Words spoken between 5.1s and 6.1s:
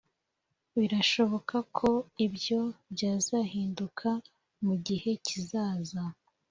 kizaza.